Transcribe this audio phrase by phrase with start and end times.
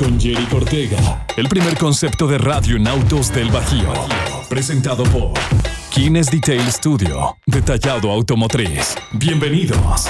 [0.00, 1.26] con Jerry Cortega.
[1.36, 3.92] El primer concepto de radio en autos del Bajío.
[4.48, 5.34] Presentado por
[5.90, 7.36] Kines Detail Studio.
[7.44, 8.94] Detallado automotriz.
[9.12, 10.08] Bienvenidos.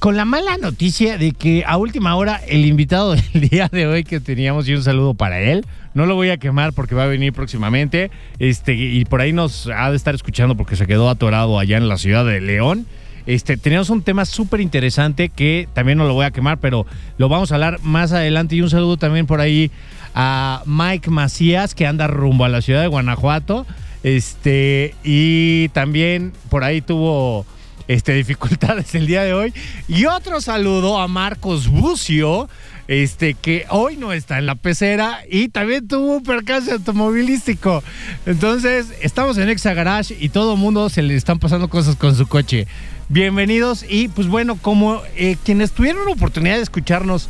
[0.00, 4.02] con la mala noticia de que a última hora el invitado del día de hoy
[4.02, 7.06] que teníamos y un saludo para él, no lo voy a quemar porque va a
[7.06, 11.58] venir próximamente, este y por ahí nos ha de estar escuchando porque se quedó atorado
[11.58, 12.86] allá en la ciudad de León.
[13.26, 16.86] Este, teníamos un tema súper interesante que también no lo voy a quemar, pero
[17.18, 18.56] lo vamos a hablar más adelante.
[18.56, 19.70] Y un saludo también por ahí
[20.14, 23.66] a Mike Macías, que anda rumbo a la ciudad de Guanajuato.
[24.02, 27.44] Este, y también por ahí tuvo
[27.90, 29.52] este, dificultades el día de hoy.
[29.88, 32.48] Y otro saludo a Marcos Bucio,
[32.86, 37.82] este, que hoy no está en la pecera y también tuvo un percance automovilístico.
[38.26, 42.14] Entonces, estamos en Exa Garage y todo el mundo se le están pasando cosas con
[42.14, 42.68] su coche.
[43.08, 47.28] Bienvenidos y pues bueno, como eh, quienes tuvieron la oportunidad de escucharnos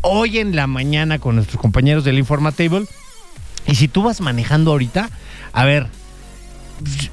[0.00, 2.86] hoy en la mañana con nuestros compañeros del Informatable.
[3.66, 5.10] Y si tú vas manejando ahorita,
[5.52, 5.88] a ver,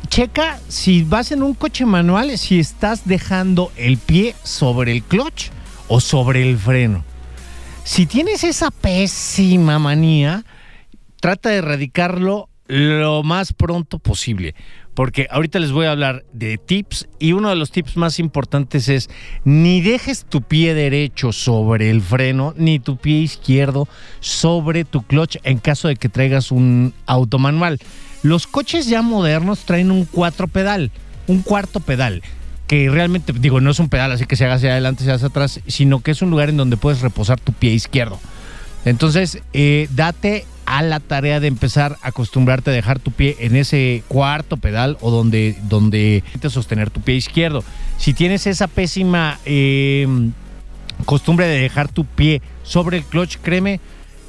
[0.09, 5.50] checa si vas en un coche manual, si estás dejando el pie sobre el clutch
[5.88, 7.03] o sobre el freno.
[7.84, 10.44] Si tienes esa pésima manía,
[11.20, 14.56] trata de erradicarlo lo más pronto posible
[14.96, 18.88] porque ahorita les voy a hablar de tips y uno de los tips más importantes
[18.90, 19.09] es
[19.44, 23.88] ni dejes tu pie derecho sobre el freno ni tu pie izquierdo
[24.22, 27.78] sobre tu clutch en caso de que traigas un auto manual.
[28.24, 30.92] Los coches ya modernos traen un cuatro pedal,
[31.28, 32.24] un cuarto pedal
[32.66, 35.28] que realmente, digo, no es un pedal así que se haga hacia adelante, se hacia
[35.28, 38.18] atrás, sino que es un lugar en donde puedes reposar tu pie izquierdo.
[38.86, 43.56] Entonces, eh, date a la tarea de empezar a acostumbrarte a dejar tu pie en
[43.56, 47.64] ese cuarto pedal o donde, donde te sostener tu pie izquierdo.
[47.98, 50.08] Si tienes esa pésima eh,
[51.06, 53.80] costumbre de dejar tu pie sobre el clutch, créeme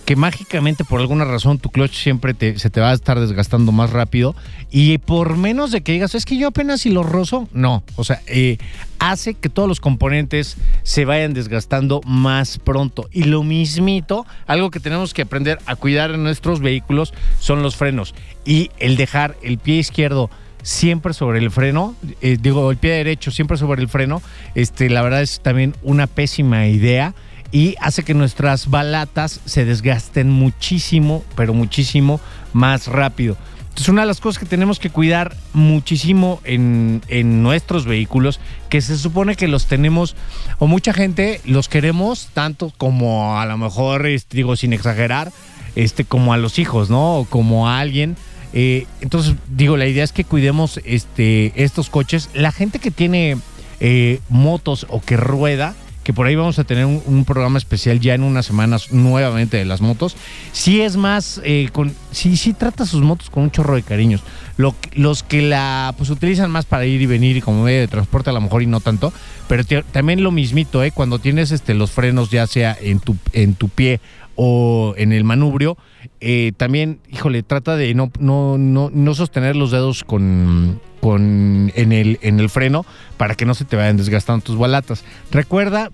[0.07, 3.91] que mágicamente por alguna razón tu clutch siempre se te va a estar desgastando más
[3.91, 4.37] rápido
[4.71, 8.05] y por menos de que digas, es que yo apenas si lo rozo, no, o
[8.05, 8.57] sea, eh,
[9.01, 13.09] hace que todos los componentes se vayan desgastando más pronto.
[13.13, 17.75] Y lo mismito, algo que tenemos que aprender a cuidar en nuestros vehículos son los
[17.75, 20.31] frenos y el dejar el pie izquierdo
[20.63, 24.23] siempre sobre el freno, eh, digo, el pie derecho siempre sobre el freno,
[24.55, 27.15] este, la verdad es también una pésima idea
[27.53, 32.21] y hace que nuestras balatas se desgasten muchísimo, pero muchísimo
[32.53, 33.37] más rápido.
[33.77, 37.03] Entonces, una de las cosas que tenemos que cuidar muchísimo en,
[37.43, 40.17] nuestros vehículos, que se supone que los tenemos,
[40.59, 45.31] o mucha gente los queremos tanto como a lo mejor, este, digo, sin exagerar,
[45.75, 47.19] este, como a los hijos, ¿no?
[47.19, 48.17] O como a alguien.
[48.55, 52.31] Eh, entonces, digo, la idea es que cuidemos este, estos coches.
[52.33, 53.37] La gente que tiene
[53.81, 55.75] eh, motos o que rueda,
[56.07, 59.65] que por ahí vamos a tener un, programa especial ya en unas semanas nuevamente de
[59.65, 60.17] las motos.
[60.53, 64.23] Sí es más, eh, con, sí, sí trata sus motos con un chorro de cariños.
[64.57, 67.89] Lo, los que la pues utilizan más para ir y venir y como medio de
[67.89, 69.13] transporte a lo mejor y no tanto,
[69.49, 70.93] pero también lo mismito, ¿eh?
[70.93, 73.99] cuando tienes este, los frenos ya sea en tu, en tu pie
[74.37, 75.77] o en el manubrio,
[76.21, 80.81] eh, también, híjole, trata de no, no, no, no sostener los dedos con,
[81.15, 82.85] en, el, en el freno
[83.17, 85.05] para que no se te vayan desgastando tus balatas.
[85.31, 85.91] Recuerda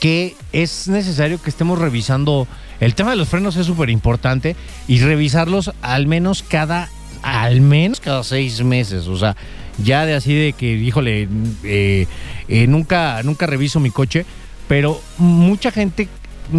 [0.00, 2.46] que es necesario que estemos revisando.
[2.80, 4.56] El tema de los frenos es súper importante
[4.86, 6.88] y revisarlos al menos cada,
[7.22, 9.06] al menos cada seis meses.
[9.06, 9.36] O sea,
[9.82, 11.28] ya de así de que, híjole,
[11.64, 12.06] eh,
[12.48, 14.24] eh, nunca, nunca reviso mi coche,
[14.68, 16.08] pero mucha gente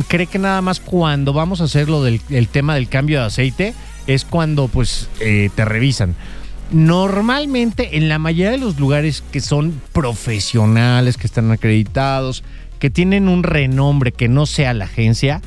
[0.07, 3.25] cree que nada más cuando vamos a hacer lo del el tema del cambio de
[3.25, 3.73] aceite
[4.07, 6.15] es cuando pues eh, te revisan.
[6.71, 12.43] Normalmente en la mayoría de los lugares que son profesionales, que están acreditados,
[12.79, 15.41] que tienen un renombre que no sea la agencia,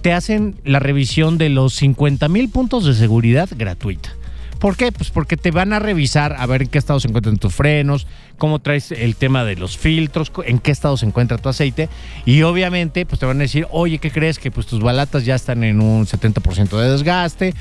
[0.00, 4.10] te hacen la revisión de los 50 mil puntos de seguridad gratuita.
[4.58, 4.92] ¿Por qué?
[4.92, 8.06] Pues porque te van a revisar a ver en qué estado se encuentran tus frenos,
[8.36, 11.88] cómo traes el tema de los filtros, en qué estado se encuentra tu aceite
[12.26, 14.38] y obviamente pues te van a decir, oye, ¿qué crees?
[14.38, 17.54] Que pues tus balatas ya están en un 70% de desgaste,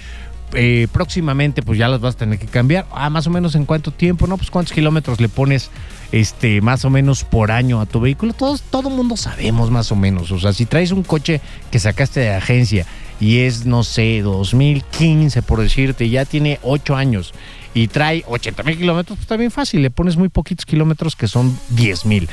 [0.53, 2.85] eh, próximamente pues ya las vas a tener que cambiar.
[2.91, 4.37] Ah, más o menos en cuánto tiempo, ¿no?
[4.37, 5.69] Pues cuántos kilómetros le pones
[6.11, 8.33] este más o menos por año a tu vehículo.
[8.33, 10.31] Todos, todo mundo sabemos más o menos.
[10.31, 11.41] O sea, si traes un coche
[11.71, 12.85] que sacaste de agencia
[13.19, 17.33] y es, no sé, 2015 por decirte, ya tiene 8 años
[17.73, 19.81] y trae 80 mil kilómetros, pues está bien fácil.
[19.81, 22.27] Le pones muy poquitos kilómetros que son 10 mil.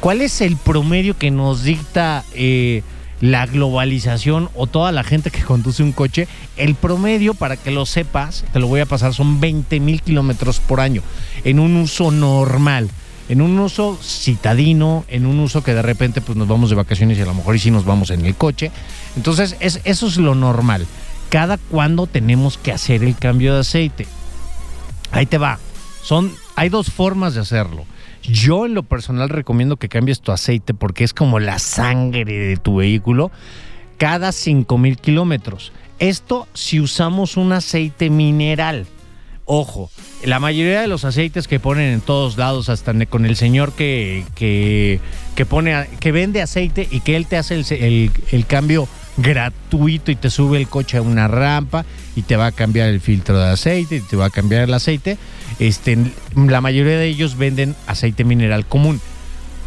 [0.00, 2.82] ¿Cuál es el promedio que nos dicta eh,
[3.20, 6.28] la globalización o toda la gente que conduce un coche?
[6.56, 10.60] El promedio, para que lo sepas, te lo voy a pasar, son 20 mil kilómetros
[10.60, 11.02] por año
[11.44, 12.90] en un uso normal.
[13.28, 17.18] En un uso citadino, en un uso que de repente pues nos vamos de vacaciones
[17.18, 18.70] y a lo mejor y sí nos vamos en el coche.
[19.16, 20.86] Entonces es, eso es lo normal.
[21.28, 24.06] Cada cuando tenemos que hacer el cambio de aceite.
[25.10, 25.58] Ahí te va.
[26.02, 27.84] Son, hay dos formas de hacerlo.
[28.28, 32.56] Yo en lo personal recomiendo que cambies tu aceite porque es como la sangre de
[32.56, 33.30] tu vehículo
[33.96, 35.72] cada 5 mil kilómetros.
[35.98, 38.86] Esto si usamos un aceite mineral.
[39.50, 39.90] Ojo,
[40.24, 44.24] la mayoría de los aceites que ponen en todos lados, hasta con el señor que,
[44.34, 45.00] que,
[45.46, 48.86] pone, que vende aceite y que él te hace el- el cambio
[49.18, 51.84] gratuito y te sube el coche a una rampa
[52.16, 54.74] y te va a cambiar el filtro de aceite y te va a cambiar el
[54.74, 55.18] aceite.
[55.58, 55.98] Este,
[56.34, 59.00] la mayoría de ellos venden aceite mineral común.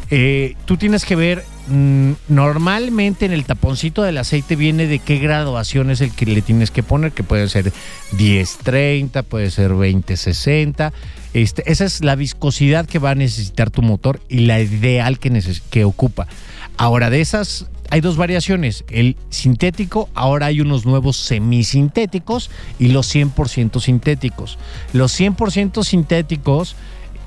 [0.10, 5.20] Eh, tú tienes que ver, mm, normalmente en el taponcito del aceite viene de qué
[5.20, 7.72] graduación es el que le tienes que poner, que puede ser
[8.18, 10.92] 10-30, puede ser 20-60.
[11.34, 15.42] Este, esa es la viscosidad que va a necesitar tu motor y la ideal que,
[15.70, 16.28] que ocupa.
[16.76, 18.84] Ahora, de esas hay dos variaciones.
[18.90, 22.50] El sintético, ahora hay unos nuevos semisintéticos
[22.80, 24.58] y los 100% sintéticos.
[24.94, 26.76] Los 100% sintéticos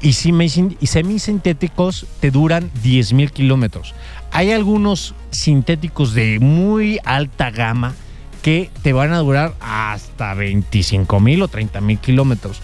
[0.03, 3.95] y, semi- y semisintéticos te duran 10 mil kilómetros.
[4.33, 7.95] Hay algunos sintéticos de muy alta gama
[8.43, 12.61] que te van a durar hasta 25 mil o 30 mil kilómetros.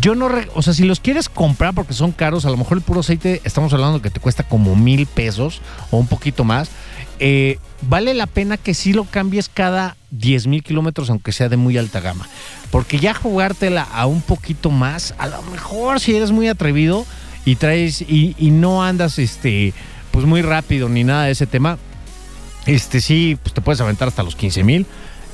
[0.00, 2.82] Yo no, o sea, si los quieres comprar porque son caros, a lo mejor el
[2.84, 6.68] puro aceite estamos hablando que te cuesta como mil pesos o un poquito más.
[7.18, 11.56] Eh, vale la pena que sí lo cambies cada 10 mil kilómetros, aunque sea de
[11.56, 12.28] muy alta gama.
[12.70, 17.06] Porque ya jugártela a un poquito más, a lo mejor si eres muy atrevido
[17.44, 19.72] y traes y, no andas este
[20.10, 21.78] pues muy rápido ni nada de ese tema,
[22.66, 24.86] este sí, pues te puedes aventar hasta los 15 mil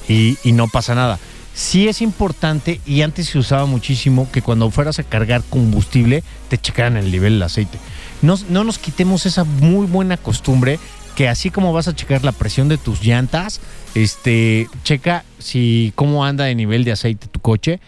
[0.09, 1.19] y, y no pasa nada.
[1.55, 6.59] Sí es importante, y antes se usaba muchísimo, que cuando fueras a cargar combustible, te
[6.59, 7.79] checaran el nivel del aceite.
[8.23, 10.81] No, no nos quitemos esa muy buena costumbre
[11.17, 13.61] que así como vas a checar la presión de tus llantas,
[13.95, 17.81] este, checa si cómo anda de nivel de aceite tu coche.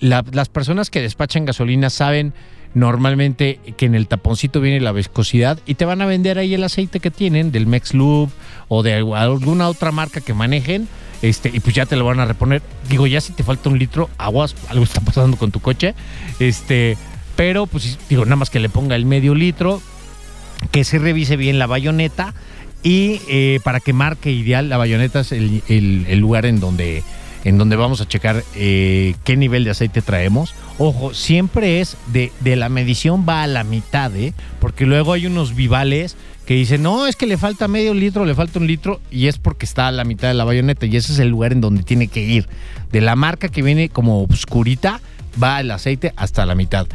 [0.00, 2.34] Las personas que despachan gasolina saben
[2.74, 6.62] normalmente que en el taponcito viene la viscosidad y te van a vender ahí el
[6.62, 8.30] aceite que tienen del Mexlube
[8.68, 10.86] o de alguna otra marca que manejen.
[11.22, 12.60] Este, y pues ya te lo van a reponer.
[12.90, 15.94] Digo, ya si te falta un litro, aguas, algo está pasando con tu coche.
[16.38, 16.98] Este,
[17.34, 19.80] pero pues digo, nada más que le ponga el medio litro,
[20.70, 22.34] que se revise bien la bayoneta
[22.82, 27.02] y eh, para que marque ideal, la bayoneta es el, el- lugar en donde,
[27.44, 30.54] en donde vamos a checar eh, qué nivel de aceite traemos.
[30.78, 34.34] Ojo, siempre es de, de la medición va a la mitad, ¿eh?
[34.60, 38.36] porque luego hay unos vivales que dicen, no, es que le falta medio litro, le
[38.36, 41.12] falta un litro, y es porque está a la mitad de la bayoneta, y ese
[41.12, 42.46] es el lugar en donde tiene que ir.
[42.92, 45.00] De la marca que viene como oscurita,
[45.42, 46.86] va el aceite hasta la mitad.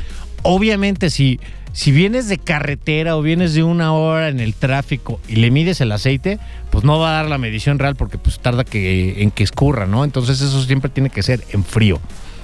[0.44, 1.42] Obviamente, si
[1.74, 5.82] si vienes de carretera o vienes de una hora en el tráfico y le mides
[5.82, 9.32] el aceite, pues no va a dar la medición real porque pues tarda que, en
[9.32, 10.04] que escurra, ¿no?
[10.04, 12.00] Entonces eso siempre tiene que ser en frío.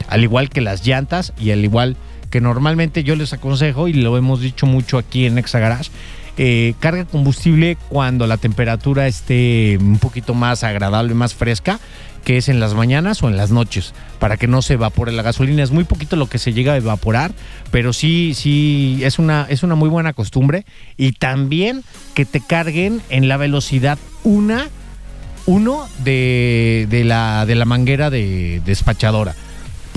[0.08, 1.98] Al igual que las llantas y al igual
[2.30, 5.92] que normalmente yo les aconsejo y lo hemos dicho mucho aquí en Exagarage,
[6.38, 11.80] eh, carga combustible cuando la temperatura esté un poquito más agradable, más fresca,
[12.24, 15.24] que es en las mañanas o en las noches, para que no se evapore la
[15.24, 15.64] gasolina.
[15.64, 17.32] Es muy poquito lo que se llega a evaporar,
[17.72, 20.66] pero sí, sí, es una, es una muy buena costumbre.
[20.98, 24.68] Y también que te carguen en la velocidad una,
[25.46, 29.36] uno de, de, la, de la manguera de despachadora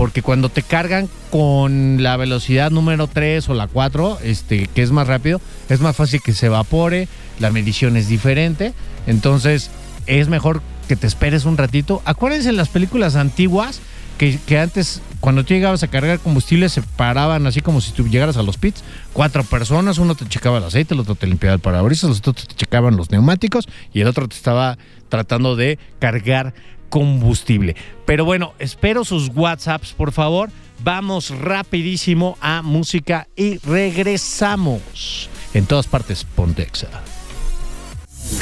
[0.00, 4.92] porque cuando te cargan con la velocidad número 3 o la 4, este, que es
[4.92, 7.06] más rápido, es más fácil que se evapore,
[7.38, 8.72] la medición es diferente,
[9.06, 9.70] entonces
[10.06, 12.00] es mejor que te esperes un ratito.
[12.06, 13.82] Acuérdense en las películas antiguas
[14.16, 18.38] que, antes, cuando tú llegabas a cargar combustible, se paraban así como si tú llegaras
[18.38, 18.82] a los pits.
[19.12, 22.48] Cuatro personas, uno te checaba el aceite, el otro te limpiaba el parabrisas, los otros
[22.48, 24.78] te checaban los neumáticos y el otro te estaba
[25.10, 26.54] tratando de cargar
[26.90, 27.76] combustible.
[28.04, 30.50] Pero bueno, espero sus WhatsApps, por favor.
[30.82, 35.30] Vamos rapidísimo a música y regresamos.
[35.54, 36.88] En todas partes, Pontexa.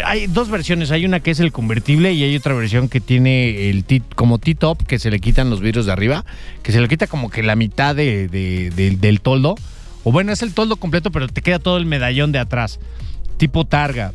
[0.05, 0.91] hay dos versiones.
[0.91, 4.39] Hay una que es el convertible y hay otra versión que tiene el t como
[4.39, 6.25] T-top, que se le quitan los vidrios de arriba,
[6.63, 9.57] que se le quita como que la mitad de, del toldo.
[10.05, 12.79] O bueno, es el toldo completo, pero te queda todo el medallón de atrás,
[13.39, 14.13] tipo targa.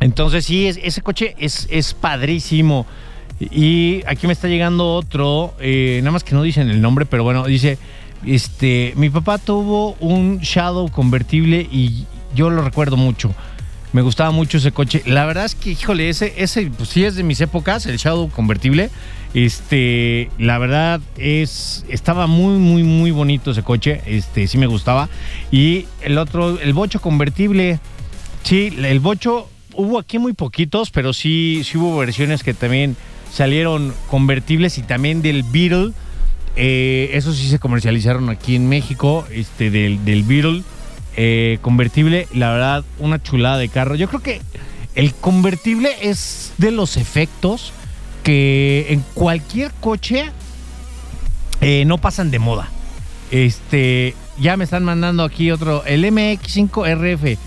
[0.00, 2.86] Entonces sí, ese coche es, padrísimo.
[3.38, 7.24] Y aquí me está llegando otro, eh, nada más que no dicen el nombre, pero
[7.24, 7.78] bueno, dice,
[8.24, 13.34] este, mi papá tuvo un Shadow convertible y yo lo recuerdo mucho.
[13.92, 15.02] Me gustaba mucho ese coche.
[15.04, 18.30] La verdad es que, híjole, ese, ese pues sí es de mis épocas, el Shadow
[18.30, 18.90] convertible.
[19.34, 24.00] Este, la verdad es, estaba muy, muy, muy bonito ese coche.
[24.06, 25.10] Este, sí me gustaba.
[25.50, 27.80] Y el otro, el Bocho convertible.
[28.44, 32.96] Sí, el Bocho hubo aquí muy poquitos, pero sí, sí hubo versiones que también
[33.30, 35.92] salieron convertibles y también del Beetle.
[36.56, 40.62] Eh, esos sí se comercializaron aquí en México, este, del, del Beetle.
[41.16, 43.94] Eh, convertible, la verdad, una chulada de carro.
[43.94, 44.40] Yo creo que
[44.94, 47.72] el convertible es de los efectos
[48.22, 50.30] que en cualquier coche
[51.60, 52.70] eh, no pasan de moda.
[53.30, 57.38] Este, ya me están mandando aquí otro, el MX5RF,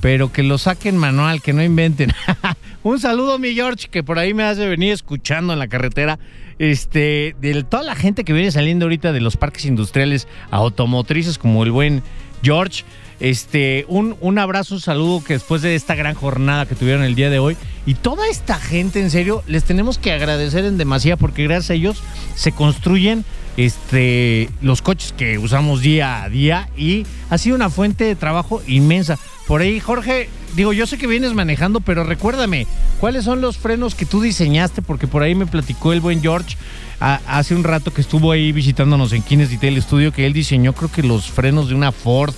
[0.00, 2.12] pero que lo saquen manual, que no inventen.
[2.82, 6.18] Un saludo, mi George, que por ahí me hace venir escuchando en la carretera.
[6.58, 11.64] Este, de toda la gente que viene saliendo ahorita de los parques industriales automotrices, como
[11.64, 12.02] el buen
[12.46, 12.84] George.
[13.18, 17.14] Este, un, un abrazo, un saludo que después de esta gran jornada que tuvieron el
[17.14, 17.56] día de hoy.
[17.86, 21.74] Y toda esta gente, en serio, les tenemos que agradecer en demasía porque gracias a
[21.74, 22.02] ellos
[22.34, 23.24] se construyen
[23.56, 28.62] este, los coches que usamos día a día y ha sido una fuente de trabajo
[28.66, 29.18] inmensa.
[29.46, 32.66] Por ahí, Jorge, digo, yo sé que vienes manejando, pero recuérdame,
[32.98, 34.82] ¿cuáles son los frenos que tú diseñaste?
[34.82, 36.56] Porque por ahí me platicó el buen George
[36.98, 40.90] hace un rato que estuvo ahí visitándonos en Kines Detail Studio, que él diseñó creo
[40.90, 42.34] que los frenos de una Ford,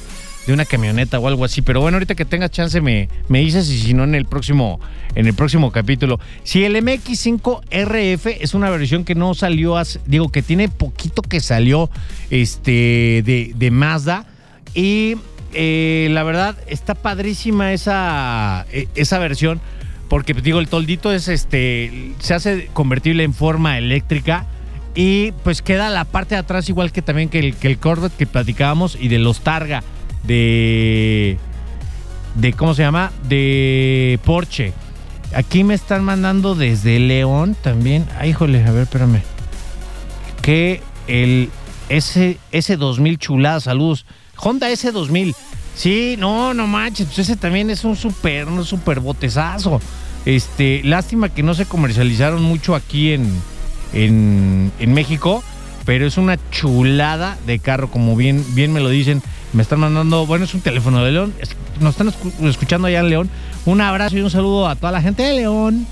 [0.47, 1.63] de una camioneta o algo así.
[1.63, 4.81] Pero bueno, ahorita que tengas chance me, me dices y si no en el próximo,
[5.15, 6.19] en el próximo capítulo.
[6.43, 11.89] Si el MX5RF es una versión que no salió, digo que tiene poquito que salió
[12.31, 14.27] este, de, de Mazda
[14.75, 15.17] y
[15.53, 19.61] eh, la verdad está padrísima esa, e, esa versión
[20.09, 24.47] porque digo, el toldito es este, se hace convertible en forma eléctrica
[24.95, 28.17] y pues queda la parte de atrás igual que también que el, que el Corvette
[28.17, 29.83] que platicábamos y de los Targa
[30.25, 31.39] de,
[32.35, 33.13] de, ¿cómo se llama?
[33.29, 34.73] De Porsche.
[35.35, 38.07] Aquí me están mandando desde León también.
[38.19, 39.21] Ay, híjole, a ver, espérame.
[40.41, 41.51] Que el
[41.91, 44.07] S, S2000 chulada, saludos.
[44.41, 45.35] Honda S2000.
[45.75, 49.81] Sí, no, no manches, pues ese también es un super, un super botezazo.
[50.25, 53.31] Este, lástima que no se comercializaron mucho aquí en,
[53.93, 55.43] en, en México,
[55.85, 59.23] pero es una chulada de carro, como bien, bien me lo dicen.
[59.53, 61.33] Me están mandando, bueno, es un teléfono de León.
[61.81, 63.31] nos están escu- escuchando allá en León.
[63.65, 65.87] Un abrazo y un saludo a toda la gente de León,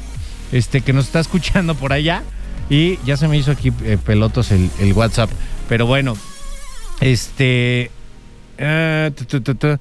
[0.52, 2.22] este, que nos está escuchando por allá.
[2.68, 5.30] Y ya se me hizo aquí eh, pelotos el, el WhatsApp.
[5.68, 6.16] Pero bueno,
[7.00, 7.90] este.
[8.56, 9.78] Tu.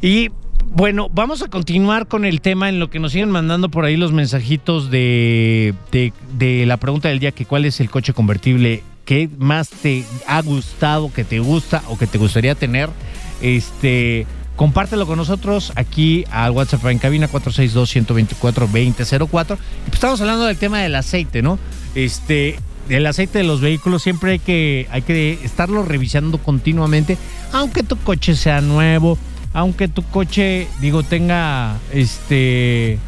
[0.00, 0.30] Y
[0.64, 3.96] bueno, vamos a continuar con el tema en lo que nos siguen mandando por ahí
[3.96, 9.28] los mensajitos de, de, la pregunta del día, que cuál es el coche convertible que
[9.38, 12.88] más te ha gustado, que te gusta o que te gustaría tener.
[13.42, 19.54] Este, compártelo con nosotros aquí al WhatsApp en cabina 462-124-2004.
[19.54, 21.58] Y pues estamos hablando del tema del aceite, ¿no?
[21.96, 27.16] Este, el aceite de los vehículos siempre hay que, hay que estarlo revisando continuamente,
[27.52, 29.16] aunque tu coche sea nuevo,
[29.52, 32.98] aunque tu coche, digo, tenga este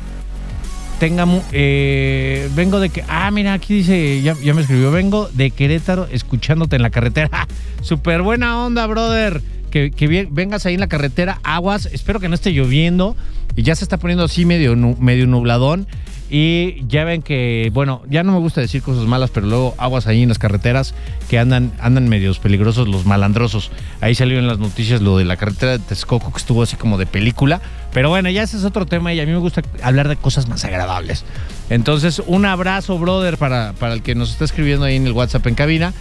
[0.99, 6.07] tenga eh, vengo de que ah mira aquí dice ya, me escribió vengo de Querétaro
[6.13, 7.49] escuchándote en la carretera.
[7.83, 9.43] Super buena onda brother.
[9.73, 13.17] Que, bien- vengas ahí en la carretera aguas espero que no esté lloviendo
[13.57, 15.89] y ya se está poniendo así medio medio nubladón
[16.35, 20.07] y ya ven que bueno ya no me gusta decir cosas malas pero luego aguas
[20.07, 20.95] ahí en las carreteras
[21.29, 23.71] que andan andan medios peligrosos los malandrosos
[24.01, 26.97] ahí salió en las noticias lo de la carretera de Texcoco que estuvo así como
[26.97, 27.61] de película
[27.93, 30.49] pero bueno, ya ese es otro tema y a mí me gusta hablar de cosas
[30.49, 31.25] más agradables.
[31.69, 35.47] Entonces, un abrazo, brother, para, para el que nos está escribiendo ahí en el WhatsApp
[35.47, 35.93] en cabina.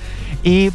[0.43, 0.69] Y,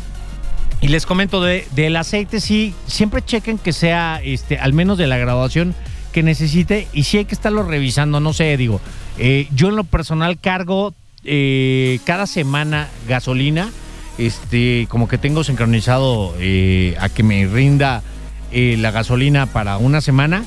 [0.83, 5.07] y les comento de, del aceite, sí, siempre chequen que sea este, al menos de
[5.07, 5.75] la graduación
[6.17, 8.81] que necesite y sí hay que estarlo revisando, no sé, digo,
[9.19, 10.95] eh, yo en lo personal cargo
[11.25, 13.69] eh, cada semana gasolina,
[14.17, 18.03] este, como que tengo sincronizado eh, a que me rinda
[18.51, 20.47] eh, la gasolina para una semana.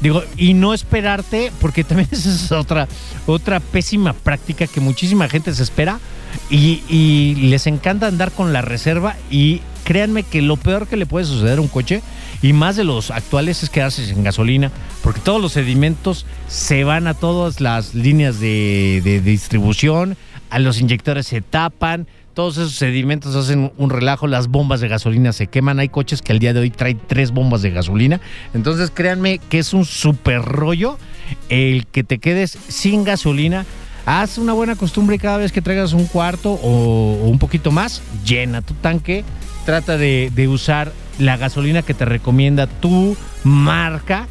[0.00, 2.88] Digo, y no esperarte, porque también esa es otra,
[3.26, 6.00] otra pésima práctica que muchísima gente se espera
[6.48, 11.24] y, les encanta andar con la reserva y créanme que lo peor que le puede
[11.24, 12.02] suceder a un coche
[12.42, 14.70] y más de los actuales es quedarse sin gasolina
[15.02, 20.16] porque todos los sedimentos se van a todas las líneas de, de distribución,
[20.50, 25.32] a los inyectores se tapan, todos esos sedimentos hacen un relajo, las bombas de gasolina
[25.32, 25.80] se queman.
[25.80, 28.20] Hay coches que al día de hoy traen tres bombas de gasolina.
[28.54, 30.96] Entonces créanme que es un super rollo
[31.48, 33.66] el que te quedes sin gasolina.
[34.06, 38.62] Haz una buena costumbre cada vez que traigas un cuarto o, un poquito más, llena
[38.62, 39.24] tu tanque.
[39.66, 44.26] Trata de, usar la gasolina que te recomienda tu marca.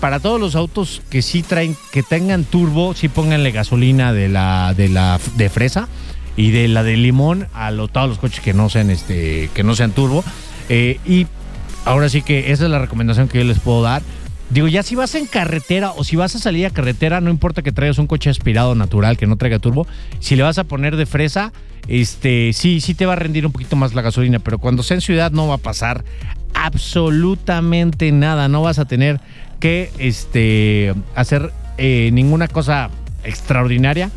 [0.00, 4.74] Para todos los autos que sí traen, que tengan turbo, sí pónganle gasolina de la,
[4.76, 4.88] de
[5.36, 5.88] de fresa
[6.36, 9.62] y de la de limón a lo- todos los coches que no sean este que
[9.64, 10.22] no sean turbo
[10.68, 11.26] Eh, y
[11.86, 14.02] ahora sí que esa es la recomendación que yo les puedo dar
[14.50, 17.62] digo ya si vas en carretera o si vas a salir a carretera no importa
[17.62, 19.86] que traigas un coche aspirado natural que no traiga turbo
[20.20, 21.52] si le vas a poner de fresa
[21.88, 24.94] este sí sí te va a rendir un poquito más la gasolina pero cuando sea
[24.96, 26.04] en ciudad no va a pasar
[26.54, 29.20] absolutamente nada no vas a tener
[29.60, 32.90] que este hacer eh, ninguna cosa
[33.24, 34.10] extraordinaria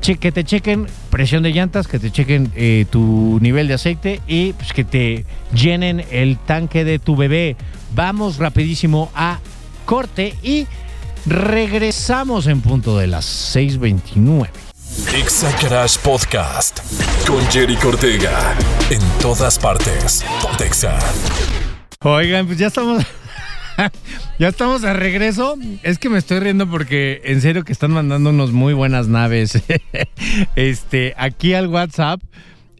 [0.00, 4.20] che- que te chequen presión de llantas, que te chequen eh, tu nivel de aceite
[4.26, 7.56] y pues, que te llenen el tanque de tu bebé.
[7.94, 9.38] Vamos rapidísimo a
[9.90, 10.68] corte y
[11.26, 14.48] regresamos en punto de las 6.29.
[15.16, 16.78] Exa Garage Podcast
[17.26, 18.54] con Jerry Cortega.
[18.90, 20.24] En todas partes.
[20.40, 20.96] Pontexa.
[22.04, 23.04] Oigan, pues ya estamos...
[24.38, 25.56] ya estamos de regreso.
[25.82, 29.60] Es que me estoy riendo porque en serio que están mandando unos muy buenas naves
[30.54, 32.20] este, aquí al WhatsApp.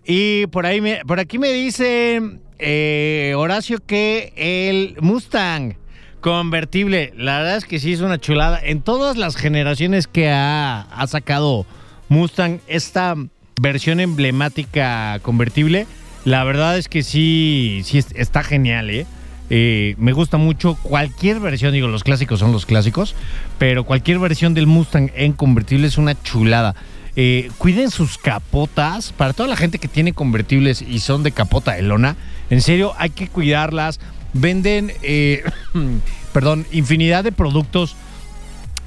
[0.07, 2.23] Y por ahí me, por aquí me dice
[2.61, 5.80] eh, Horacio que el Mustang
[6.21, 8.61] convertible, la verdad es que sí es una chulada.
[8.63, 11.67] En todas las generaciones que ha, ha sacado
[12.09, 13.15] Mustang, esta
[13.61, 15.87] versión emblemática convertible,
[16.25, 19.07] la verdad es que sí, sí es- está genial, ¿eh?
[19.53, 23.17] Eh, me gusta mucho cualquier versión, digo, los clásicos son los clásicos,
[23.59, 26.75] pero cualquier versión del Mustang en convertible es una chulada.
[27.17, 31.73] Eh, cuiden sus capotas, para toda la gente que tiene convertibles y son de capota
[31.73, 32.17] de lona,
[32.51, 33.99] en serio hay que cuidarlas.
[34.33, 35.43] Venden, eh,
[36.33, 37.97] perdón, infinidad de productos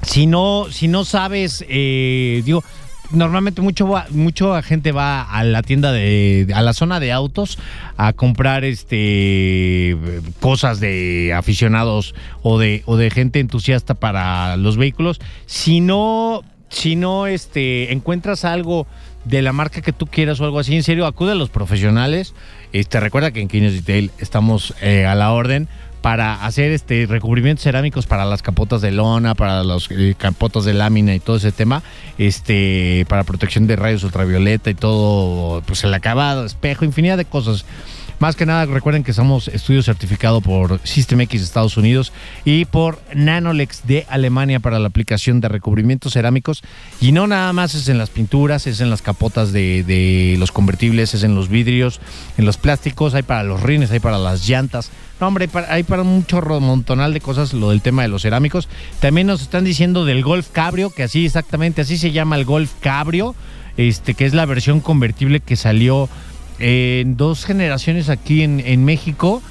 [0.06, 2.62] si no, si no sabes, eh, digo,
[3.10, 7.58] normalmente mucho, mucho gente va a la tienda de, a la zona de autos
[7.96, 9.96] a comprar este
[10.40, 15.20] cosas de aficionados o de, o de gente entusiasta para los vehículos.
[15.46, 18.86] Si no si no este, encuentras algo
[19.24, 22.34] de la marca que tú quieras o algo así, en serio, acude a los profesionales.
[22.72, 25.68] Este, recuerda que en Kines Detail estamos eh, a la orden
[26.04, 30.74] para hacer este recubrimientos cerámicos para las capotas de lona, para los eh, capotas de
[30.74, 31.82] lámina y todo ese tema,
[32.18, 37.64] este, para protección de rayos ultravioleta y todo, pues el acabado, espejo, infinidad de cosas.
[38.18, 42.12] Más que nada, recuerden que somos estudio certificado por System X Estados Unidos
[42.44, 46.62] y por Nanolex de Alemania para la aplicación de recubrimientos cerámicos.
[47.00, 50.52] Y no nada más es en las pinturas, es en las capotas de, de los
[50.52, 52.00] convertibles, es en los vidrios,
[52.38, 54.90] en los plásticos, hay para los rines, hay para las llantas.
[55.20, 58.68] No, hombre, hay para, un chorro de cosas lo del tema de los cerámicos.
[59.00, 62.72] También nos están diciendo del Golf Cabrio, que así exactamente, así se llama el Golf
[62.80, 63.34] Cabrio,
[63.76, 66.08] este, que es la versión convertible que salió
[66.64, 69.42] en dos generaciones aquí en, México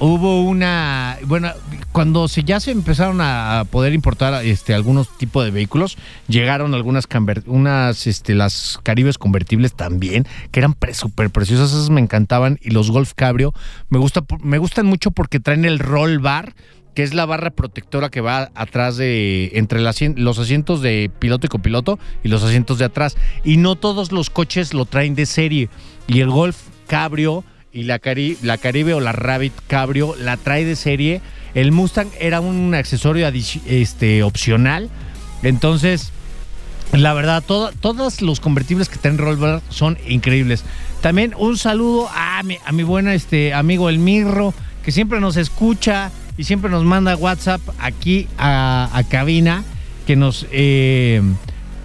[0.00, 1.52] hubo una bueno
[1.92, 7.06] cuando se ya se empezaron a poder importar este algunos tipos de vehículos llegaron algunas
[7.46, 12.70] unas este las Caribes convertibles también que eran pre- súper preciosas esas me encantaban y
[12.72, 13.54] los Golf Cabrio
[13.88, 16.54] me gusta me gustan mucho porque traen el roll bar
[16.96, 21.48] que es la barra protectora que va atrás de entre los asientos de piloto y
[21.50, 25.68] copiloto y los asientos de atrás y no todos los coches lo traen de serie
[26.08, 26.56] y el Golf
[26.88, 28.00] Cabrio y la,
[28.42, 31.20] la Caribe o la Rabbit Cabrio la trae de serie.
[31.54, 33.28] El Mustang era un accesorio
[33.66, 34.88] este, opcional.
[35.42, 36.10] Entonces,
[36.92, 40.64] la verdad, todo- todos los convertibles que traen Rollbar son increíbles.
[41.02, 45.36] También un saludo a mi, a mi buen este, amigo El Mirro, que siempre nos
[45.36, 49.64] escucha y siempre nos manda WhatsApp aquí a, cabina,
[50.06, 50.46] que nos...
[50.52, 51.22] eh,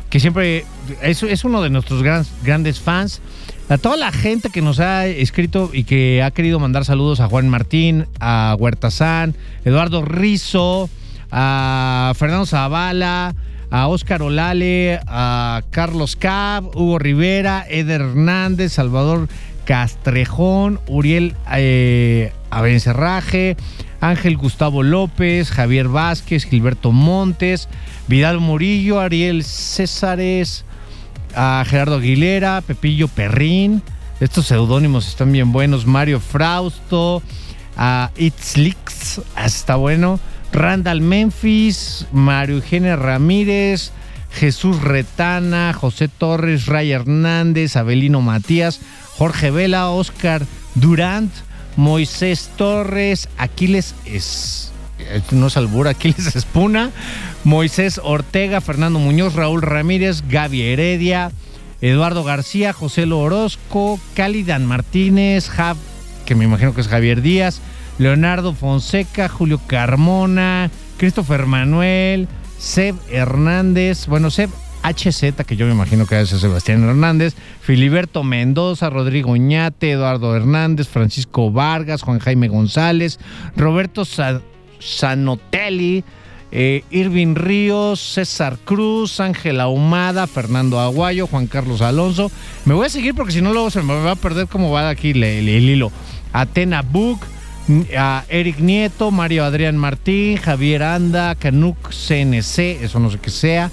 [0.09, 0.65] que siempre
[1.01, 3.21] es, es uno de nuestros gran- grandes fans.
[3.69, 7.29] A toda la gente que nos ha escrito y que ha querido mandar saludos a
[7.29, 10.89] Juan Martín, a Huertazán, Eduardo Rizo,
[11.31, 13.33] a Fernando Zavala,
[13.69, 19.29] a Óscar Olale, a Carlos Cab, Hugo Rivera, Eder Hernández, Salvador
[19.63, 23.55] Castrejón, Uriel eh, Abencerraje,
[24.01, 27.69] Ángel Gustavo López, Javier Vázquez, Gilberto Montes,
[28.07, 30.65] Vidal Murillo, Ariel Césares,
[31.33, 33.81] Gerardo Aguilera, Pepillo Perrín.
[34.19, 35.85] Estos seudónimos están bien buenos.
[35.85, 37.21] Mario Frausto,
[38.17, 40.19] Itzlix, está bueno.
[40.51, 43.91] Randall Memphis, Mario Eugenia Ramírez,
[44.31, 48.81] Jesús Retana, José Torres, Ray Hernández, Abelino Matías,
[49.17, 51.31] Jorge Vela, Oscar Durant,
[51.75, 54.71] Moisés Torres, Aquiles es,
[55.13, 56.91] este no es Albura, Aquiles Espuna,
[57.43, 61.31] Moisés Ortega, Fernando Muñoz, Raúl Ramírez, Gaby Heredia,
[61.81, 65.77] Eduardo García, José Lo Orozco, Cálidan Martínez, Jav,
[66.25, 67.61] que me imagino que es Javier Díaz,
[67.97, 72.27] Leonardo Fonseca, Julio Carmona, Christopher Manuel,
[72.59, 74.49] Seb Hernández, bueno, Seb
[74.83, 80.87] HZ, que yo me imagino que es Sebastián Hernández, Filiberto Mendoza, Rodrigo Ñate, Eduardo Hernández,
[80.87, 83.19] Francisco Vargas, Juan Jaime González,
[83.55, 84.41] Roberto Sa-
[84.79, 86.03] Sanotelli,
[86.51, 92.29] eh, Irving Ríos, César Cruz, Ángel Ahumada, Fernando Aguayo, Juan Carlos Alonso.
[92.65, 94.89] Me voy a seguir porque si no luego se me va a perder cómo va
[94.89, 95.91] aquí el, hilo.
[96.33, 97.19] Atena Book,
[98.29, 103.71] Eric Nieto, Mario Adrián Martín, Javier Anda, Canuc CNC, eso no sé qué sea,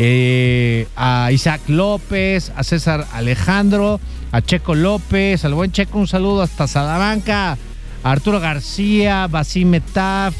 [0.00, 3.98] eh, a Isaac López, a César Alejandro,
[4.30, 7.58] a Checo López, al buen Checo, un saludo hasta Salamanca,
[8.04, 10.36] a Arturo García, Basim Metaf,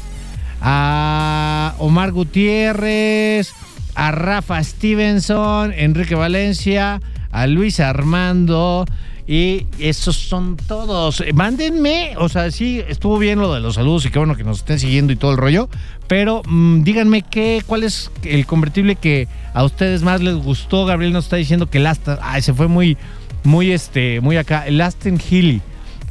[0.61, 3.51] a Omar Gutiérrez,
[3.95, 8.85] a Rafa Stevenson, Enrique Valencia, a Luis Armando.
[9.31, 11.21] Y esos son todos.
[11.21, 14.43] Eh, Mándenme, o sea, sí, estuvo bien lo de los saludos y qué bueno que
[14.43, 15.69] nos estén siguiendo y todo el rollo.
[16.07, 20.87] Pero mm, díganme qué, cuál es el convertible que a ustedes más les gustó.
[20.87, 22.97] Gabriel nos está diciendo que el Aston, ay, se fue muy,
[23.43, 24.65] muy, este, muy acá.
[24.65, 25.61] El Aston Healy.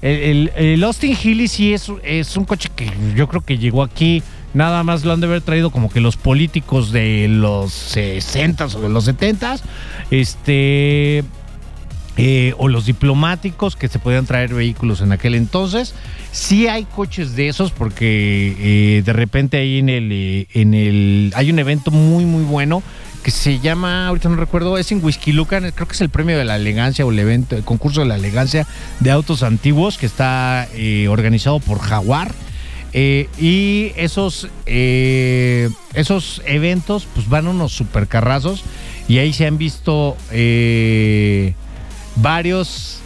[0.00, 3.82] El, el, el Austin Healy sí es, es un coche que yo creo que llegó
[3.82, 4.22] aquí.
[4.54, 8.80] Nada más lo han de haber traído como que los políticos de los 60 o
[8.80, 9.60] de los 70s.
[10.12, 11.24] Este.
[12.20, 15.94] Eh, o los diplomáticos que se podían traer vehículos en aquel entonces.
[16.32, 21.32] Sí hay coches de esos porque eh, de repente ahí en el, eh, en el...
[21.36, 22.82] Hay un evento muy, muy bueno
[23.22, 26.36] que se llama, ahorita no recuerdo, es en Whisky Lucan, creo que es el premio
[26.36, 28.66] de la elegancia o el evento, el concurso de la elegancia
[28.98, 30.66] de autos antiguos que está
[31.08, 32.34] organizado por Jaguar.
[32.92, 38.64] Y esos, esos eventos, pues van unos supercarrazos.
[39.08, 40.16] Y ahí se han visto
[42.20, 43.00] varios,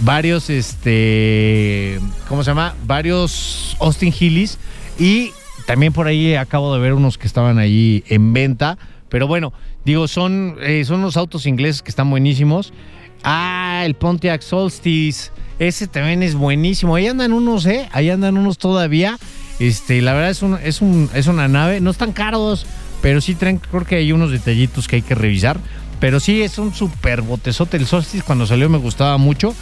[0.00, 1.98] varios, este,
[2.28, 2.74] ¿cómo se llama?
[2.86, 4.58] Varios Austin Healys.
[4.98, 5.32] Y
[5.66, 8.78] también por ahí acabo de ver unos que estaban ahí en venta.
[9.08, 9.52] Pero bueno,
[9.84, 12.72] Digo, son, eh, son unos autos ingleses que están buenísimos.
[13.24, 15.30] Ah, el Pontiac Solstice.
[15.58, 16.94] Ese también es buenísimo.
[16.94, 17.88] Ahí andan unos, ¿eh?
[17.92, 19.18] Ahí andan unos todavía.
[19.58, 21.80] Este, la verdad es, un, es, un, es una nave.
[21.80, 22.66] No están caros,
[23.02, 25.58] pero sí creo que hay unos detallitos que hay que revisar.
[26.00, 27.76] Pero sí, es un super botezote.
[27.76, 29.54] El Solstice cuando salió me gustaba mucho.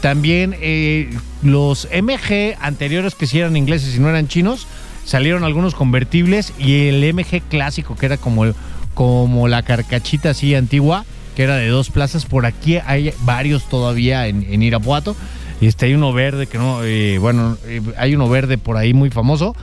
[0.00, 1.10] También eh,
[1.42, 4.66] los MG anteriores que sí eran ingleses y no eran chinos,
[5.04, 8.46] salieron algunos convertibles y el MG clásico que era como,
[8.94, 11.04] como la carcachita así antigua,
[11.36, 12.24] que era de dos plazas.
[12.24, 15.16] Por aquí hay varios todavía en, Irapuato.
[15.60, 18.94] Y este, hay uno verde que no, eh, bueno, eh, hay uno verde por ahí
[18.94, 19.54] muy famoso.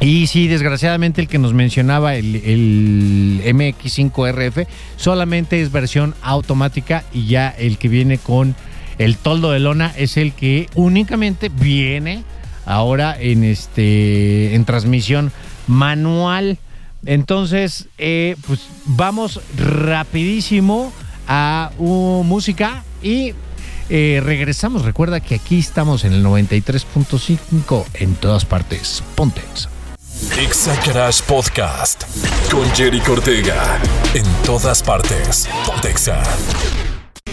[0.00, 4.66] Y sí, desgraciadamente el que nos mencionaba, el, el, MX5RF,
[4.96, 8.56] solamente es versión automática y ya el que viene con
[8.98, 12.24] el toldo de lona es el que únicamente viene
[12.66, 15.32] ahora en, este, en transmisión
[15.66, 16.58] manual.
[17.04, 20.92] Entonces, eh, pues vamos rapidísimo
[21.26, 23.34] a música y
[23.88, 24.84] eh, regresamos.
[24.84, 29.02] Recuerda que aquí estamos en el 93.5 en todas partes.
[29.14, 29.68] Pontex.
[30.38, 30.74] Exa
[31.26, 32.04] Podcast
[32.50, 33.78] con Jerry Cortega.
[34.14, 35.48] En todas partes.
[35.66, 36.22] Pontexa.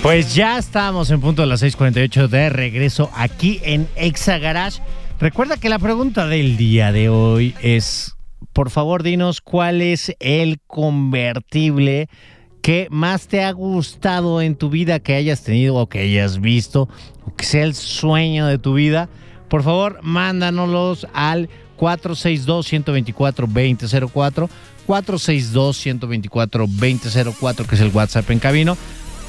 [0.02, 4.82] Pues ya estamos en punto de las 6:48 de regreso aquí en Exa Garage.
[5.19, 8.15] Recuerda que la pregunta del día de hoy es
[8.53, 12.08] por favor dinos cuál es el convertible
[12.62, 16.88] que más te ha gustado en tu vida que hayas tenido o que hayas visto
[17.25, 19.10] o que sea el sueño de tu vida.
[19.49, 24.49] Por favor, mándanoslos al 462-124-2004,
[24.88, 28.77] 462-124-2004, que es el WhatsApp en cabino.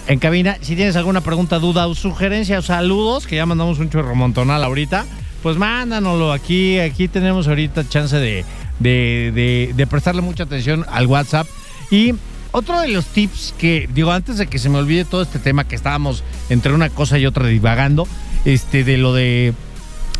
[0.07, 3.91] En cabina, si tienes alguna pregunta, duda o sugerencia o saludos, que ya mandamos un
[3.91, 5.05] chorro montonal ahorita,
[5.43, 6.79] pues mándanoslo aquí.
[6.79, 8.45] Aquí tenemos ahorita chance de
[8.81, 11.47] de, prestarle mucha atención al WhatsApp.
[11.91, 12.15] Y
[12.53, 15.65] otro de los tips que, digo, antes de que se me olvide todo este tema
[15.65, 18.09] que estábamos entre una cosa y otra divagando,
[18.45, 19.55] este, de lo de,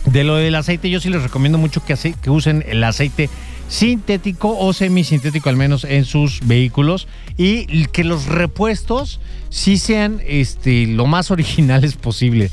[0.07, 3.29] de lo del aceite, yo sí les recomiendo mucho que, que usen el aceite
[3.69, 7.07] sintético o semisintético al menos en sus vehículos
[7.37, 12.51] y que los repuestos sí sean este, lo más originales posible.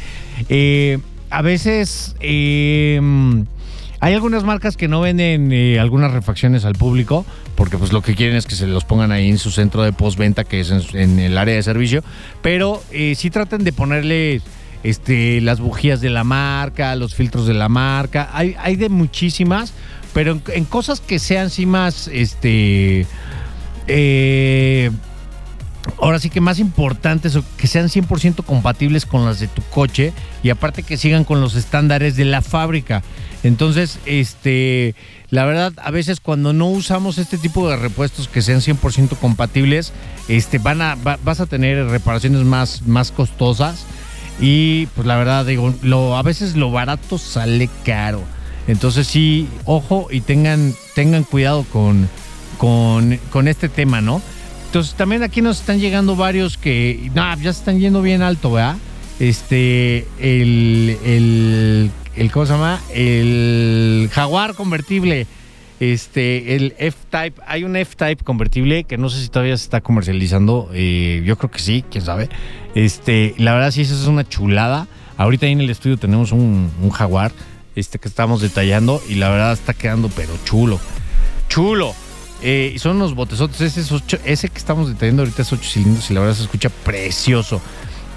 [0.49, 0.99] Eh,
[1.29, 2.15] a veces...
[2.19, 2.99] Eh,
[3.99, 8.15] hay algunas marcas que no venden eh, algunas refacciones al público porque pues lo que
[8.15, 11.19] quieren es que se los pongan ahí en su centro de postventa que es en,
[11.19, 12.03] el área de servicio,
[12.43, 14.41] pero eh, sí tratan de ponerle
[14.83, 19.73] este, las bujías de la marca, los filtros de la marca, hay, hay de muchísimas,
[20.13, 23.07] pero en, cosas que sean sí más, este,
[23.87, 24.91] eh,
[25.99, 30.49] ahora sí que más importantes, que sean 100% compatibles con las de tu coche y
[30.49, 33.03] aparte que sigan con los estándares de la fábrica.
[33.43, 34.95] Entonces, este,
[35.29, 39.93] la verdad, a veces cuando no usamos este tipo de repuestos que sean 100% compatibles,
[40.27, 43.85] este, van a, vas a tener reparaciones más, más costosas
[44.39, 48.21] y pues la verdad, digo, lo, a veces lo barato sale caro.
[48.67, 52.09] Entonces sí, ojo y tengan, tengan cuidado con,
[52.57, 54.21] con, con este tema, ¿no?
[54.67, 58.77] Entonces también aquí nos están llegando varios que ya se están yendo bien alto, ¿verdad?
[59.19, 62.81] Este, el, el el ¿cómo se llama?
[62.93, 65.27] El Jaguar convertible.
[65.79, 70.71] Este, el F-Type, hay un F-Type convertible que no sé si todavía se está comercializando,
[70.73, 72.29] eh, yo creo que sí, quién sabe.
[72.73, 74.87] Este, la verdad sí, eso es una chulada.
[75.17, 77.31] Ahorita ahí en el estudio tenemos un, Jaguar,
[77.75, 80.79] este que estamos detallando y la verdad está quedando pero chulo,
[81.47, 81.93] chulo.
[82.41, 83.95] Eh, son unos botesotes, ese,
[84.25, 87.61] ese que estamos detallando ahorita es 8 cilindros y la verdad se escucha precioso.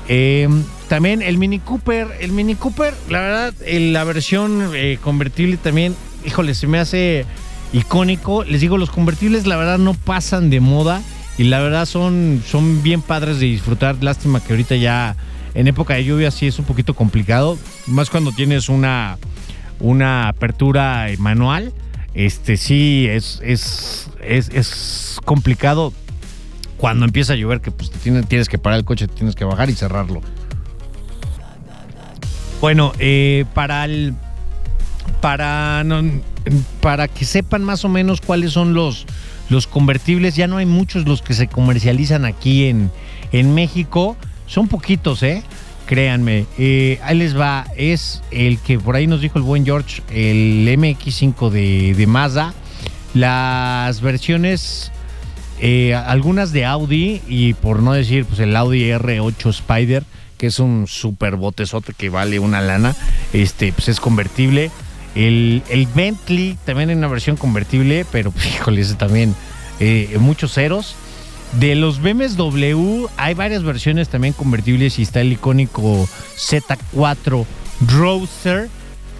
[0.08, 0.48] Eh,
[0.88, 5.94] también el Mini Cooper, el Mini Cooper, la verdad, la versión eh, convertible también,
[6.26, 7.24] híjole, se me hace
[7.72, 8.44] icónico.
[8.44, 11.00] Les digo, los convertibles la verdad no pasan de moda
[11.38, 14.02] y la verdad son, son bien padres de disfrutar.
[14.02, 15.16] Lástima que ahorita ya
[15.54, 17.56] en época de lluvia sí es un poquito complicado,
[17.86, 19.16] más cuando tienes una,
[19.78, 21.72] una apertura manual.
[22.14, 25.92] Este sí es, es, es, es complicado
[26.76, 29.70] cuando empieza a llover que pues tienes, tienes que parar el coche, tienes que bajar
[29.70, 30.20] y cerrarlo.
[32.60, 34.14] Bueno, eh, para el,
[35.20, 35.84] para
[36.80, 39.06] para que sepan más o menos cuáles son los
[39.48, 42.90] los convertibles, ya no hay muchos los que se comercializan aquí en,
[43.32, 45.42] en México, son poquitos, ¿eh?
[45.90, 46.46] Créanme.
[46.56, 50.64] Eh, ahí les va, es el que por ahí nos dijo el buen George, el
[50.78, 52.54] MX5 de, de Mazda.
[53.12, 54.92] Las versiones,
[55.58, 60.04] eh, algunas de Audi y por no decir, pues el Audi R8 Spider,
[60.38, 62.94] que es un super botezote que vale una lana,
[63.32, 64.70] este, pues es convertible.
[65.16, 69.34] El, el Bentley también en una versión convertible, pero híjole, ese también
[69.80, 70.94] eh, muchos ceros.
[71.58, 77.44] De los BMW hay varias versiones también convertibles y está el icónico Z4
[77.88, 78.68] Roadster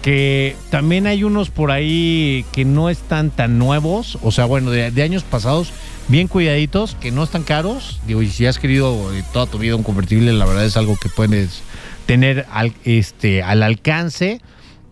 [0.01, 4.89] que también hay unos por ahí que no están tan nuevos, o sea, bueno, de,
[4.89, 5.71] de años pasados,
[6.07, 8.01] bien cuidaditos, que no están caros.
[8.07, 10.97] Digo, y si has querido eh, toda tu vida un convertible, la verdad es algo
[10.97, 11.61] que puedes
[12.07, 14.41] tener al, este, al alcance.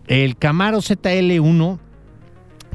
[0.06, 1.78] El Camaro ZL1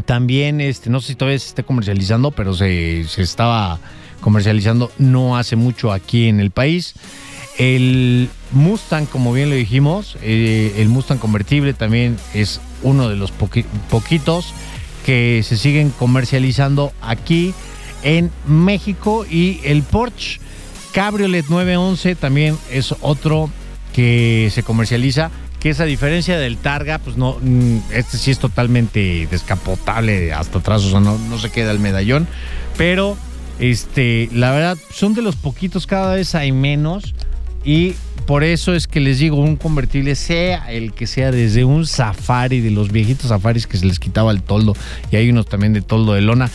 [0.06, 3.80] también, este, no sé si todavía se está comercializando, pero se, se estaba
[4.26, 6.96] comercializando no hace mucho aquí en el país.
[7.60, 13.32] El Mustang, como bien lo dijimos, eh, el Mustang convertible también es uno de los
[13.32, 14.48] poqui- poquitos
[15.06, 17.54] que se siguen comercializando aquí
[18.02, 20.40] en México y el Porsche
[20.92, 23.52] Cabriolet 911 también es otro
[23.94, 28.40] que se comercializa que es a diferencia del Targa, pues no, mm, este sí es
[28.40, 32.28] totalmente descapotable hasta atrás, o sea, no, no se queda el medallón,
[32.78, 33.18] pero
[33.60, 37.14] este, la verdad, son de los poquitos, cada vez hay menos.
[37.64, 37.94] Y
[38.26, 42.62] por eso es que les digo, un convertible, sea el que sea, desde un safari,
[42.62, 44.76] de los viejitos safaris que se les quitaba el toldo,
[45.12, 46.50] y hay unos también de toldo de lona,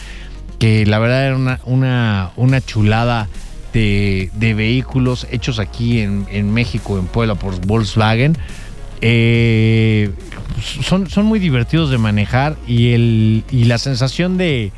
[0.59, 3.29] que la verdad era una, una, una chulada
[3.73, 8.37] de, de vehículos hechos aquí en, en México, en Puebla, por Volkswagen.
[9.01, 10.11] Eh,
[10.83, 14.73] son, son muy divertidos de manejar y, el, y la sensación de,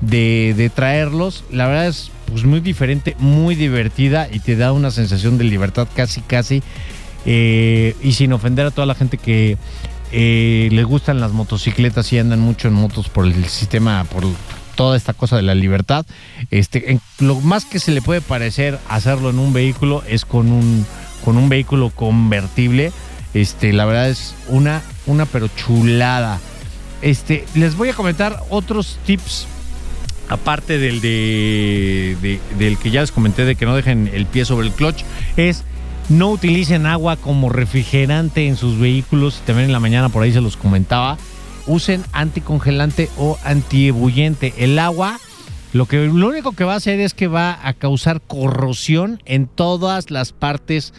[0.00, 4.90] de, de traerlos, la verdad es pues muy diferente, muy divertida y te da una
[4.90, 6.62] sensación de libertad casi, casi.
[7.26, 9.56] eh, y sin ofender a toda la gente que
[10.12, 14.24] eh, le gustan las motocicletas y andan mucho en motos por el sistema, por
[14.74, 16.04] toda esta cosa de la libertad.
[16.50, 20.86] Este, lo más que se le puede parecer hacerlo en un vehículo es con un,
[21.24, 22.92] con un vehículo convertible.
[23.32, 26.40] Este, la verdad es una, una pero chulada.
[27.02, 29.46] Este, les voy a comentar otros tips
[30.28, 34.44] aparte del de, de- del que ya les comenté de que no dejen el pie
[34.44, 35.02] sobre el clutch,
[35.36, 35.64] es
[36.08, 39.40] no utilicen agua como refrigerante en sus vehículos.
[39.46, 41.16] También en la mañana por ahí se los comentaba.
[41.66, 44.52] Usen anticongelante o antiebulliente.
[44.58, 45.18] El agua,
[45.72, 49.46] lo que lo único que va a hacer es que va a causar corrosión en
[49.46, 50.92] todas las partes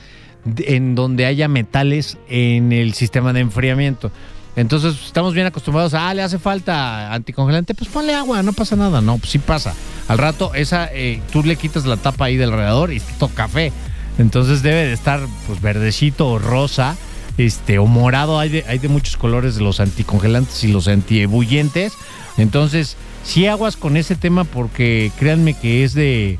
[0.58, 4.12] en donde haya metales en el sistema de enfriamiento.
[4.56, 8.76] Entonces estamos bien acostumbrados a, ah, le hace falta anticongelante, pues ponle agua, no pasa
[8.76, 9.02] nada.
[9.02, 9.74] No, pues sí pasa.
[10.08, 13.74] Al rato, esa, eh, tú le quitas la tapa ahí del radiador y está café.
[14.18, 16.96] Entonces debe de estar pues verdecito o rosa,
[17.38, 18.40] este, o morado.
[18.40, 21.94] Hay de, muchos colores los anticongelantes y los antiebullientes.
[22.38, 26.40] Entonces, sí aguas con ese tema porque créanme que es de.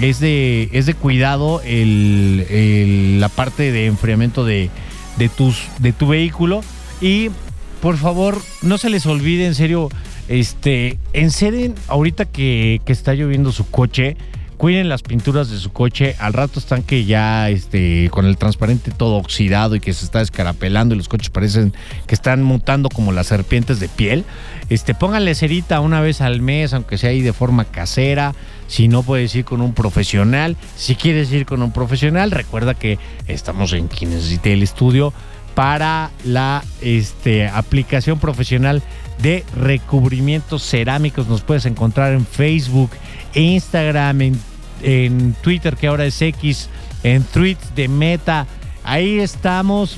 [0.00, 4.70] Es de, es de cuidado el- la parte de enfriamiento de,
[5.18, 6.62] de, tus, de tu vehículo.
[7.02, 7.30] Y
[7.80, 9.88] por favor, no se les olvide, en serio,
[10.28, 14.16] este, enceren ahorita que, está lloviendo su coche,
[14.58, 18.90] cuiden las pinturas de su coche, al rato están que ya este, con el transparente
[18.90, 21.72] todo oxidado y que se está escarapelando y los coches parecen
[22.06, 24.26] que están mutando como las serpientes de piel.
[24.68, 28.34] Este, pónganle cerita una vez al mes, aunque sea ahí de forma casera.
[28.68, 32.98] Si no puedes ir con un profesional, si quieres ir con un profesional, recuerda que
[33.26, 35.12] estamos en quien necesite el estudio
[35.54, 38.82] para la este, aplicación profesional
[39.22, 41.28] de recubrimientos cerámicos.
[41.28, 42.90] Nos puedes encontrar en Facebook,
[43.34, 44.40] Instagram, en,
[44.82, 46.68] en Twitter, que ahora es X,
[47.02, 48.46] en tweets de Meta.
[48.84, 49.96] Ahí estamos.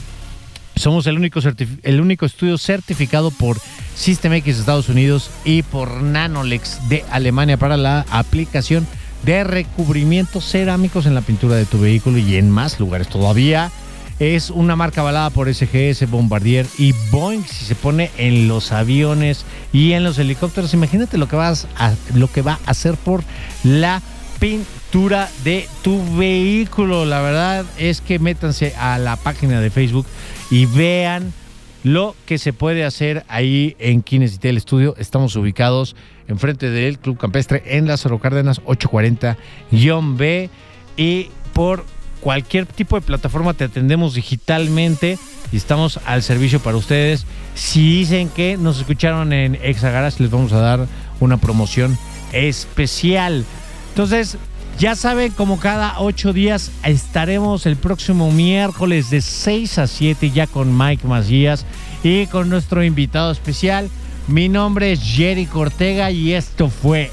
[0.75, 1.41] Somos el único,
[1.83, 3.59] el único estudio certificado por
[3.95, 8.87] System X de Estados Unidos y por Nanolex de Alemania para la aplicación
[9.23, 13.71] de recubrimientos cerámicos en la pintura de tu vehículo y en más lugares todavía.
[14.23, 17.43] Es una marca avalada por SGS, Bombardier y Boeing.
[17.43, 21.93] Si se pone en los aviones y en los helicópteros, imagínate lo que, vas a,
[22.15, 23.25] lo que va a hacer por
[23.65, 24.01] la
[24.39, 27.05] pintura de tu vehículo.
[27.05, 30.07] La verdad es que métanse a la página de Facebook
[30.53, 31.33] y vean
[31.83, 34.95] lo que se puede hacer ahí en Kinesitel Studio.
[34.99, 35.97] Estamos ubicados
[36.29, 40.49] enfrente del Club Campestre en Lázaro Cárdenas 840-B
[40.97, 41.85] y por
[42.23, 45.19] cualquier tipo de plataforma te atendemos digitalmente
[45.51, 47.27] y estamos al servicio para ustedes.
[47.55, 50.87] Si dicen que nos escucharon en Exagaras, les vamos a dar
[51.21, 51.99] una promoción
[52.33, 53.45] especial.
[53.91, 54.39] Entonces,
[54.79, 60.47] Ya saben, como cada ocho días estaremos el próximo miércoles de 6 a 7 ya
[60.47, 61.67] con Mike Macías
[62.03, 63.91] y con nuestro invitado especial.
[64.29, 67.11] Mi nombre es Jerry Cortega y esto fue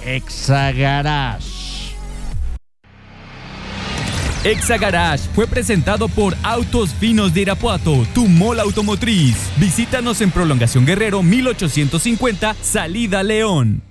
[4.44, 4.60] Exagarage.
[4.70, 9.36] Exagarage fue presentado por Autos Finos de Irapuato, tu mola automotriz.
[9.58, 13.82] Visítanos en Prolongación Guerrero 1850, Salida León.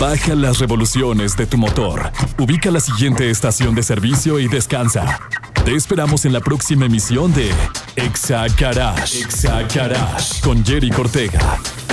[0.00, 2.12] Baja las revoluciones de tu motor.
[2.38, 5.20] Ubica la siguiente estación de servicio y descansa.
[5.64, 7.50] Te esperamos en la próxima emisión de
[7.96, 9.20] Exa Garage.
[9.20, 11.40] Exa Garage con Jerry Cortega.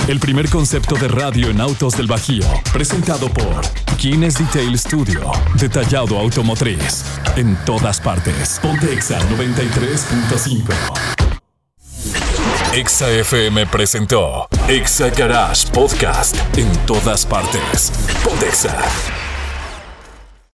[0.08, 2.44] El primer concepto de radio en autos del Bajío.
[2.72, 3.60] Presentado por
[3.96, 5.32] Kines Detail Studio.
[5.58, 7.04] Detallado automotriz.
[7.34, 8.60] En todas partes.
[8.62, 10.72] Ponte Exa 93.5.
[12.72, 17.90] Exa FM presentó Exa Garage Podcast en todas partes.
[18.22, 18.78] Pontexa.